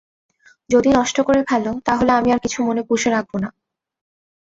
যদি 0.69 0.89
নষ্ট 0.97 1.17
করে 1.27 1.41
ফেল 1.49 1.65
তা 1.85 1.93
হলে 1.97 2.11
আমি 2.13 2.29
আর 2.31 2.39
কিছু 2.39 2.59
মনে 2.67 2.81
পুষে 2.87 3.09
রাখব 3.09 3.33
না। 3.43 3.49